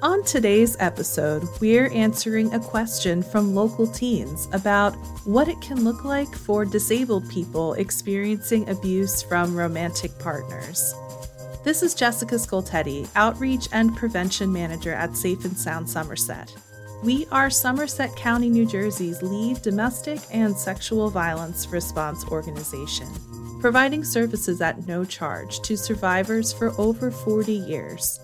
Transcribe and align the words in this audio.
On 0.00 0.22
today's 0.22 0.76
episode, 0.78 1.42
we're 1.60 1.90
answering 1.90 2.54
a 2.54 2.60
question 2.60 3.20
from 3.20 3.52
local 3.52 3.84
teens 3.84 4.46
about 4.52 4.92
what 5.24 5.48
it 5.48 5.60
can 5.60 5.82
look 5.82 6.04
like 6.04 6.32
for 6.32 6.64
disabled 6.64 7.28
people 7.28 7.72
experiencing 7.72 8.68
abuse 8.68 9.22
from 9.22 9.56
romantic 9.56 10.16
partners. 10.20 10.94
This 11.64 11.82
is 11.82 11.94
Jessica 11.94 12.36
Scoltetti, 12.36 13.08
Outreach 13.16 13.68
and 13.72 13.96
Prevention 13.96 14.52
Manager 14.52 14.92
at 14.92 15.16
Safe 15.16 15.44
and 15.44 15.58
Sound 15.58 15.90
Somerset. 15.90 16.54
We 17.02 17.26
are 17.32 17.50
Somerset 17.50 18.14
County, 18.14 18.50
New 18.50 18.66
Jersey's 18.66 19.20
lead 19.20 19.62
domestic 19.62 20.20
and 20.30 20.56
sexual 20.56 21.10
violence 21.10 21.66
response 21.70 22.24
organization, 22.26 23.08
providing 23.60 24.04
services 24.04 24.60
at 24.60 24.86
no 24.86 25.04
charge 25.04 25.58
to 25.62 25.76
survivors 25.76 26.52
for 26.52 26.72
over 26.80 27.10
40 27.10 27.52
years. 27.52 28.20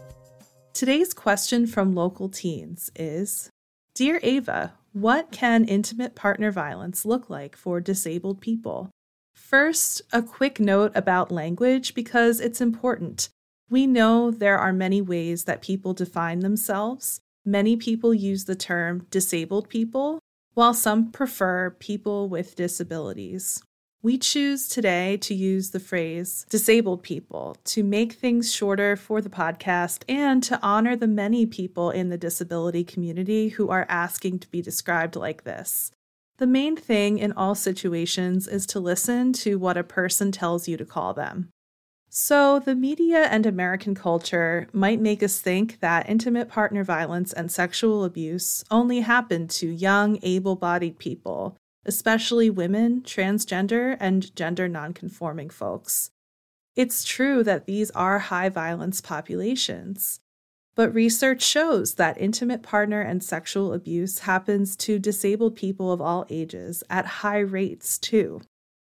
Today's 0.74 1.14
question 1.14 1.68
from 1.68 1.94
local 1.94 2.28
teens 2.28 2.90
is 2.96 3.48
Dear 3.94 4.18
Ava, 4.24 4.72
what 4.92 5.30
can 5.30 5.64
intimate 5.66 6.16
partner 6.16 6.50
violence 6.50 7.06
look 7.06 7.30
like 7.30 7.54
for 7.54 7.80
disabled 7.80 8.40
people? 8.40 8.90
First, 9.36 10.02
a 10.12 10.20
quick 10.20 10.58
note 10.58 10.90
about 10.96 11.30
language 11.30 11.94
because 11.94 12.40
it's 12.40 12.60
important. 12.60 13.28
We 13.70 13.86
know 13.86 14.32
there 14.32 14.58
are 14.58 14.72
many 14.72 15.00
ways 15.00 15.44
that 15.44 15.62
people 15.62 15.94
define 15.94 16.40
themselves. 16.40 17.20
Many 17.44 17.76
people 17.76 18.12
use 18.12 18.46
the 18.46 18.56
term 18.56 19.06
disabled 19.12 19.68
people, 19.68 20.18
while 20.54 20.74
some 20.74 21.12
prefer 21.12 21.70
people 21.70 22.28
with 22.28 22.56
disabilities. 22.56 23.62
We 24.04 24.18
choose 24.18 24.68
today 24.68 25.16
to 25.22 25.34
use 25.34 25.70
the 25.70 25.80
phrase 25.80 26.44
disabled 26.50 27.02
people 27.02 27.56
to 27.64 27.82
make 27.82 28.12
things 28.12 28.54
shorter 28.54 28.96
for 28.96 29.22
the 29.22 29.30
podcast 29.30 30.02
and 30.06 30.42
to 30.42 30.60
honor 30.62 30.94
the 30.94 31.06
many 31.06 31.46
people 31.46 31.90
in 31.90 32.10
the 32.10 32.18
disability 32.18 32.84
community 32.84 33.48
who 33.48 33.70
are 33.70 33.86
asking 33.88 34.40
to 34.40 34.50
be 34.50 34.60
described 34.60 35.16
like 35.16 35.44
this. 35.44 35.90
The 36.36 36.46
main 36.46 36.76
thing 36.76 37.16
in 37.16 37.32
all 37.32 37.54
situations 37.54 38.46
is 38.46 38.66
to 38.66 38.78
listen 38.78 39.32
to 39.44 39.58
what 39.58 39.78
a 39.78 39.82
person 39.82 40.30
tells 40.30 40.68
you 40.68 40.76
to 40.76 40.84
call 40.84 41.14
them. 41.14 41.48
So, 42.10 42.58
the 42.58 42.74
media 42.74 43.22
and 43.22 43.46
American 43.46 43.94
culture 43.94 44.68
might 44.74 45.00
make 45.00 45.22
us 45.22 45.40
think 45.40 45.80
that 45.80 46.10
intimate 46.10 46.50
partner 46.50 46.84
violence 46.84 47.32
and 47.32 47.50
sexual 47.50 48.04
abuse 48.04 48.64
only 48.70 49.00
happen 49.00 49.48
to 49.48 49.66
young, 49.66 50.18
able 50.22 50.56
bodied 50.56 50.98
people 50.98 51.56
especially 51.86 52.50
women, 52.50 53.02
transgender, 53.02 53.96
and 54.00 54.34
gender 54.34 54.68
nonconforming 54.68 55.50
folks. 55.50 56.10
It's 56.76 57.04
true 57.04 57.44
that 57.44 57.66
these 57.66 57.90
are 57.92 58.18
high 58.18 58.48
violence 58.48 59.00
populations, 59.00 60.20
but 60.74 60.92
research 60.92 61.42
shows 61.42 61.94
that 61.94 62.20
intimate 62.20 62.62
partner 62.62 63.00
and 63.00 63.22
sexual 63.22 63.72
abuse 63.72 64.20
happens 64.20 64.76
to 64.76 64.98
disabled 64.98 65.54
people 65.54 65.92
of 65.92 66.00
all 66.00 66.26
ages 66.28 66.82
at 66.90 67.06
high 67.06 67.38
rates, 67.38 67.96
too. 67.98 68.40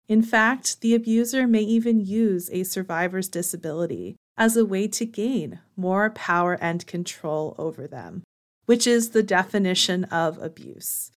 In 0.08 0.24
fact, 0.24 0.82
the 0.82 0.96
abuser 0.96 1.46
may 1.46 1.62
even 1.62 2.00
use 2.00 2.50
a 2.52 2.64
survivor's 2.64 3.28
disability 3.28 4.16
as 4.38 4.56
a 4.56 4.66
way 4.66 4.88
to 4.88 5.06
gain 5.06 5.60
more 5.76 6.10
power 6.10 6.58
and 6.62 6.88
control 6.88 7.54
over 7.58 7.88
them, 7.88 8.24
which 8.66 8.88
is 8.88 9.10
the 9.10 9.24
definition 9.24 10.06
of 10.06 10.42
abuse. 10.42 11.12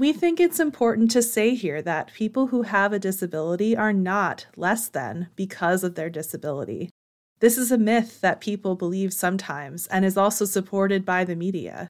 We 0.00 0.14
think 0.14 0.40
it's 0.40 0.58
important 0.58 1.10
to 1.10 1.20
say 1.20 1.54
here 1.54 1.82
that 1.82 2.14
people 2.14 2.46
who 2.46 2.62
have 2.62 2.94
a 2.94 2.98
disability 2.98 3.76
are 3.76 3.92
not 3.92 4.46
less 4.56 4.88
than 4.88 5.28
because 5.36 5.84
of 5.84 5.94
their 5.94 6.08
disability. 6.08 6.88
This 7.40 7.58
is 7.58 7.70
a 7.70 7.76
myth 7.76 8.22
that 8.22 8.40
people 8.40 8.76
believe 8.76 9.12
sometimes 9.12 9.86
and 9.88 10.02
is 10.02 10.16
also 10.16 10.46
supported 10.46 11.04
by 11.04 11.24
the 11.24 11.36
media. 11.36 11.86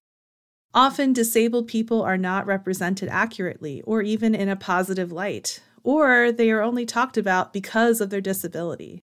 Often, 0.74 1.12
disabled 1.12 1.68
people 1.68 2.02
are 2.02 2.16
not 2.16 2.48
represented 2.48 3.08
accurately 3.08 3.80
or 3.82 4.02
even 4.02 4.34
in 4.34 4.48
a 4.48 4.56
positive 4.56 5.12
light, 5.12 5.62
or 5.84 6.32
they 6.32 6.50
are 6.50 6.62
only 6.62 6.84
talked 6.84 7.16
about 7.16 7.52
because 7.52 8.00
of 8.00 8.10
their 8.10 8.20
disability. 8.20 9.04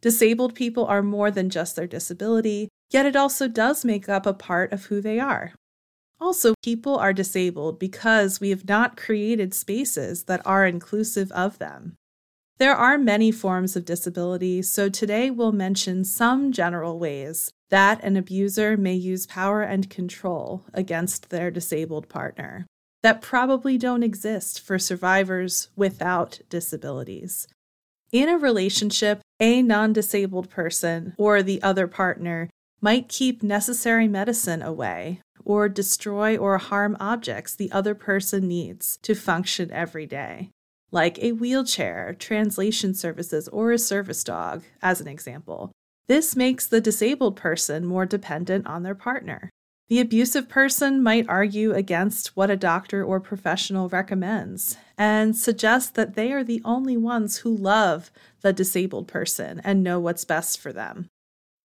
Disabled 0.00 0.54
people 0.54 0.86
are 0.86 1.02
more 1.02 1.32
than 1.32 1.50
just 1.50 1.74
their 1.74 1.88
disability, 1.88 2.68
yet 2.92 3.06
it 3.06 3.16
also 3.16 3.48
does 3.48 3.84
make 3.84 4.08
up 4.08 4.24
a 4.24 4.32
part 4.32 4.72
of 4.72 4.84
who 4.84 5.00
they 5.00 5.18
are. 5.18 5.52
Also, 6.20 6.54
people 6.62 6.96
are 6.96 7.12
disabled 7.12 7.78
because 7.78 8.40
we 8.40 8.50
have 8.50 8.68
not 8.68 8.96
created 8.96 9.54
spaces 9.54 10.24
that 10.24 10.42
are 10.46 10.66
inclusive 10.66 11.32
of 11.32 11.58
them. 11.58 11.96
There 12.58 12.76
are 12.76 12.98
many 12.98 13.32
forms 13.32 13.74
of 13.74 13.86
disability, 13.86 14.60
so 14.60 14.90
today 14.90 15.30
we'll 15.30 15.52
mention 15.52 16.04
some 16.04 16.52
general 16.52 16.98
ways 16.98 17.50
that 17.70 18.04
an 18.04 18.16
abuser 18.16 18.76
may 18.76 18.94
use 18.94 19.26
power 19.26 19.62
and 19.62 19.88
control 19.88 20.66
against 20.74 21.30
their 21.30 21.50
disabled 21.50 22.08
partner 22.10 22.66
that 23.02 23.22
probably 23.22 23.78
don't 23.78 24.02
exist 24.02 24.60
for 24.60 24.78
survivors 24.78 25.68
without 25.74 26.40
disabilities. 26.50 27.48
In 28.12 28.28
a 28.28 28.36
relationship, 28.36 29.22
a 29.38 29.62
non 29.62 29.92
disabled 29.92 30.50
person 30.50 31.14
or 31.16 31.42
the 31.42 31.62
other 31.62 31.86
partner 31.86 32.50
might 32.80 33.08
keep 33.08 33.42
necessary 33.42 34.08
medicine 34.08 34.62
away 34.62 35.20
or 35.44 35.68
destroy 35.68 36.36
or 36.36 36.58
harm 36.58 36.96
objects 37.00 37.54
the 37.54 37.72
other 37.72 37.94
person 37.94 38.46
needs 38.46 38.98
to 39.02 39.14
function 39.14 39.70
every 39.72 40.06
day, 40.06 40.50
like 40.90 41.18
a 41.18 41.32
wheelchair, 41.32 42.14
translation 42.18 42.94
services, 42.94 43.48
or 43.48 43.72
a 43.72 43.78
service 43.78 44.24
dog, 44.24 44.62
as 44.82 45.00
an 45.00 45.08
example. 45.08 45.72
This 46.08 46.34
makes 46.34 46.66
the 46.66 46.80
disabled 46.80 47.36
person 47.36 47.86
more 47.86 48.06
dependent 48.06 48.66
on 48.66 48.82
their 48.82 48.94
partner. 48.94 49.50
The 49.88 50.00
abusive 50.00 50.48
person 50.48 51.02
might 51.02 51.28
argue 51.28 51.72
against 51.72 52.36
what 52.36 52.48
a 52.48 52.56
doctor 52.56 53.04
or 53.04 53.18
professional 53.18 53.88
recommends 53.88 54.76
and 54.96 55.36
suggest 55.36 55.96
that 55.96 56.14
they 56.14 56.32
are 56.32 56.44
the 56.44 56.62
only 56.64 56.96
ones 56.96 57.38
who 57.38 57.56
love 57.56 58.12
the 58.40 58.52
disabled 58.52 59.08
person 59.08 59.60
and 59.64 59.82
know 59.82 59.98
what's 59.98 60.24
best 60.24 60.60
for 60.60 60.72
them. 60.72 61.08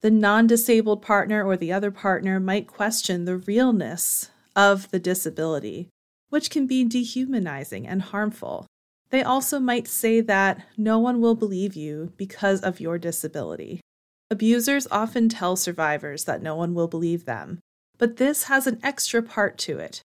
The 0.06 0.12
non 0.12 0.46
disabled 0.46 1.02
partner 1.02 1.44
or 1.44 1.58
the 1.58 1.74
other 1.74 1.90
partner 1.90 2.40
might 2.40 2.68
question 2.68 3.26
the 3.26 3.38
realness 3.38 4.30
of 4.56 4.92
the 4.92 5.00
disability, 5.00 5.90
which 6.30 6.52
can 6.52 6.68
be 6.68 6.84
dehumanizing 6.84 7.88
and 7.88 8.04
harmful. 8.04 8.68
They 9.10 9.24
also 9.24 9.60
might 9.60 9.88
say 9.88 10.22
that 10.22 10.64
no 10.78 11.00
one 11.00 11.22
will 11.22 11.34
believe 11.34 11.76
you 11.76 12.14
because 12.18 12.62
of 12.62 12.80
your 12.80 13.00
disability. 13.00 13.82
Abusers 14.30 14.86
often 14.92 15.28
tell 15.28 15.56
survivors 15.56 16.26
that 16.26 16.44
no 16.44 16.54
one 16.54 16.76
will 16.76 16.88
believe 16.88 17.26
them, 17.26 17.58
but 17.98 18.18
this 18.18 18.44
has 18.44 18.68
an 18.68 18.80
extra 18.84 19.24
part 19.24 19.58
to 19.58 19.80
it. 19.80 20.04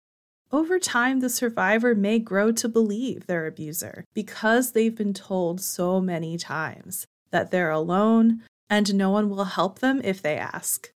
Over 0.52 0.78
time, 0.78 1.22
the 1.22 1.28
survivor 1.28 1.96
may 1.96 2.20
grow 2.20 2.52
to 2.52 2.70
believe 2.70 3.26
their 3.26 3.48
abuser 3.48 4.06
because 4.14 4.74
they've 4.74 4.96
been 4.96 5.16
told 5.16 5.60
so 5.60 6.00
many 6.00 6.38
times 6.38 7.08
that 7.32 7.50
they're 7.50 7.72
alone, 7.72 8.44
and 8.70 8.94
no 8.94 9.10
one 9.10 9.30
will 9.30 9.46
help 9.46 9.80
them 9.80 10.02
if 10.04 10.22
they 10.22 10.38
ask. 10.38 10.92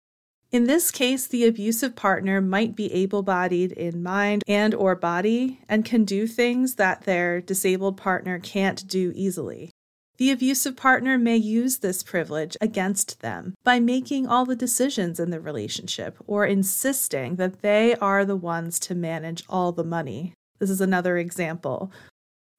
In 0.52 0.66
this 0.66 0.90
case, 0.90 1.28
the 1.28 1.46
abusive 1.46 1.96
partner 1.96 2.41
might 2.41 2.75
be 2.75 2.91
able-bodied 2.91 3.72
in 3.74 4.02
mind 4.02 4.44
and 4.47 4.74
or 4.74 4.96
body 4.96 5.59
and 5.69 5.85
can 5.85 6.06
do 6.06 6.25
things 6.25 6.75
that 6.75 7.03
their 7.03 7.40
disabled 7.40 7.97
partner 7.97 8.40
can't 8.40 8.88
do 8.88 9.12
easily. 9.16 9.69
The 10.18 10.31
abusive 10.31 10.75
partner 10.75 11.18
may 11.18 11.38
use 11.38 11.78
this 11.78 12.03
privilege 12.03 12.57
against 12.59 13.22
them 13.22 13.53
by 13.63 13.80
making 13.80 14.28
all 14.28 14.46
the 14.46 14.56
decisions 14.56 15.19
in 15.19 15.30
the 15.30 15.40
relationship 15.40 16.18
or 16.28 16.46
insisting 16.46 17.36
that 17.36 17.62
they 17.62 17.96
are 17.96 18.25
the 18.25 18.36
ones 18.36 18.80
to 18.80 18.96
manage 18.96 19.44
all 19.47 19.72
the 19.72 19.84
money. 19.84 20.34
This 20.57 20.72
is 20.72 20.81
another 20.81 21.18
example. 21.18 21.91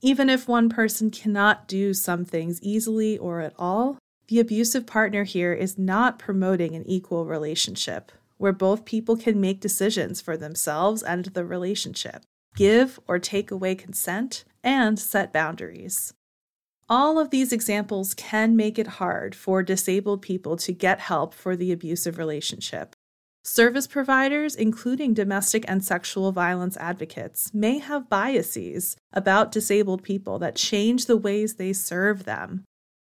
Even 0.00 0.30
if 0.30 0.48
one 0.48 0.70
person 0.70 1.10
cannot 1.10 1.68
do 1.68 1.92
some 1.92 2.24
things 2.24 2.62
easily 2.62 3.18
or 3.18 3.40
at 3.40 3.52
all, 3.58 3.98
the 4.30 4.38
abusive 4.38 4.86
partner 4.86 5.24
here 5.24 5.52
is 5.52 5.76
not 5.76 6.16
promoting 6.16 6.76
an 6.76 6.88
equal 6.88 7.26
relationship 7.26 8.12
where 8.38 8.52
both 8.52 8.84
people 8.84 9.16
can 9.16 9.40
make 9.40 9.60
decisions 9.60 10.20
for 10.20 10.36
themselves 10.36 11.02
and 11.02 11.24
the 11.26 11.44
relationship, 11.44 12.22
give 12.54 13.00
or 13.08 13.18
take 13.18 13.50
away 13.50 13.74
consent, 13.74 14.44
and 14.62 15.00
set 15.00 15.32
boundaries. 15.32 16.14
All 16.88 17.18
of 17.18 17.30
these 17.30 17.52
examples 17.52 18.14
can 18.14 18.54
make 18.54 18.78
it 18.78 18.86
hard 18.86 19.34
for 19.34 19.64
disabled 19.64 20.22
people 20.22 20.56
to 20.58 20.72
get 20.72 21.00
help 21.00 21.34
for 21.34 21.56
the 21.56 21.72
abusive 21.72 22.16
relationship. 22.16 22.94
Service 23.42 23.88
providers, 23.88 24.54
including 24.54 25.12
domestic 25.12 25.64
and 25.66 25.84
sexual 25.84 26.30
violence 26.30 26.76
advocates, 26.76 27.52
may 27.52 27.78
have 27.78 28.08
biases 28.08 28.96
about 29.12 29.50
disabled 29.50 30.04
people 30.04 30.38
that 30.38 30.54
change 30.54 31.06
the 31.06 31.16
ways 31.16 31.54
they 31.54 31.72
serve 31.72 32.24
them 32.24 32.64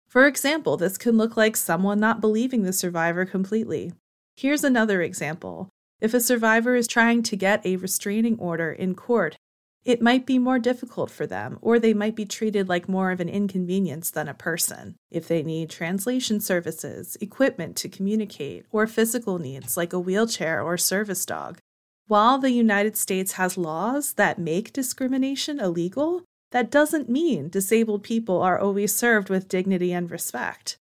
for 0.08 0.26
example, 0.26 0.76
this 0.76 0.99
can 0.99 1.16
look 1.16 1.37
like 1.37 1.56
someone 1.56 2.00
not 2.00 2.20
believing 2.20 2.62
the 2.62 2.72
survivor 2.72 3.25
completely. 3.26 3.93
Here's 4.37 4.64
another 4.64 5.02
example. 5.02 5.69
If 6.00 6.14
a 6.14 6.20
survivor 6.20 6.75
is 6.76 6.87
trying 6.87 7.22
to 7.25 7.37
get 7.37 7.64
a 7.66 7.76
restraining 7.76 8.38
order 8.38 8.72
in 8.72 8.94
court, 8.94 9.37
it 9.84 10.02
might 10.02 10.26
be 10.26 10.38
more 10.38 10.58
difficult 10.58 11.10
for 11.10 11.26
them, 11.26 11.58
or 11.60 11.78
they 11.78 11.94
might 11.94 12.14
be 12.14 12.25
treated 12.25 12.69
like 12.69 12.88
more 12.88 13.10
of 13.10 13.20
an 13.20 13.28
inconvenience 13.28 14.10
than 14.10 14.28
a 14.28 14.34
person. 14.34 14.96
If 15.10 15.28
they 15.28 15.43
need 15.43 15.70
translation 15.70 16.40
services, 16.40 17.16
equipment 17.20 17.76
to 17.76 17.88
communicate, 17.88 18.66
or 18.70 18.87
physical 18.87 19.38
needs 19.38 19.76
like 19.76 19.93
a 19.93 20.00
wheelchair 20.00 20.62
or 20.62 20.76
service 20.76 21.25
dog. 21.25 21.58
While 22.06 22.38
the 22.38 22.50
United 22.50 22.96
States 22.96 23.32
has 23.32 23.58
laws 23.58 24.14
that 24.14 24.38
make 24.38 24.72
discrimination 24.72 25.60
illegal, 25.60 26.22
that 26.50 26.71
doesn't 26.71 27.09
mean 27.09 27.49
disabled 27.49 28.03
people 28.03 28.41
are 28.41 28.59
always 28.59 28.95
served 28.95 29.29
with 29.29 29.49
dignity 29.49 29.93
and 29.93 30.11
respect. 30.11 30.79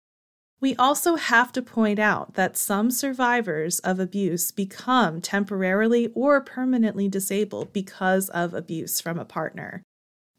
We 0.59 0.75
also 0.75 1.15
have 1.15 1.51
to 1.53 1.61
point 1.61 1.99
out 1.99 2.33
that 2.33 2.57
some 2.57 2.89
survivors 2.89 3.79
of 3.79 3.99
abuse 3.99 4.51
become 4.51 5.21
temporarily 5.21 6.07
or 6.15 6.41
permanently 6.41 7.07
disabled 7.07 7.73
because 7.73 8.29
of 8.29 8.53
abuse 8.53 8.99
from 8.99 9.19
a 9.19 9.25
partner. 9.25 9.83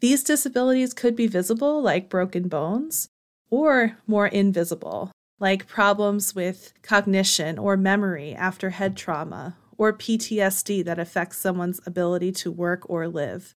These 0.01 0.25
disabilities 0.25 0.93
could 0.93 1.15
be 1.15 1.27
visible, 1.27 1.81
like 1.81 2.09
broken 2.09 2.49
bones, 2.49 3.09
or 3.51 3.97
more 4.07 4.27
invisible, 4.27 5.13
like 5.39 5.69
problems 5.69 6.35
with 6.35 6.73
cognition 6.83 7.59
or 7.59 7.77
memory 7.77 8.35
after 8.35 8.71
head 8.71 8.97
trauma, 8.97 9.57
or 9.77 9.93
PTSD 9.93 10.85
that 10.85 10.99
affects 10.99 11.39
someone's 11.39 11.81
ability 11.87 12.33
to 12.33 12.51
work 12.51 12.89
or 12.91 13.07
live. 13.07 13.55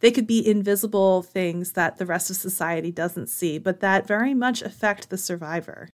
They 0.00 0.10
could 0.10 0.26
be 0.26 0.46
invisible 0.46 1.22
things 1.22 1.72
that 1.72 1.96
the 1.96 2.06
rest 2.06 2.30
of 2.30 2.36
society 2.36 2.92
doesn't 2.92 3.28
see, 3.28 3.58
but 3.58 3.80
that 3.80 4.06
very 4.06 4.34
much 4.34 4.62
affect 4.62 5.10
the 5.10 5.18
survivor. 5.18 5.88